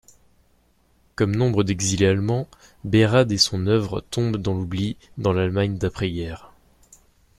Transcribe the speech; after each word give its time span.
Comme 1.13 1.35
nombre 1.35 1.63
d'exilés 1.63 2.07
allemands, 2.07 2.47
Beradt 2.83 3.31
et 3.31 3.37
son 3.37 3.67
œuvre 3.67 4.01
tombent 4.01 4.37
dans 4.37 4.55
l'oubli 4.55 4.97
dans 5.19 5.31
l'Allemagne 5.31 5.77
d'après-guerre. 5.77 6.51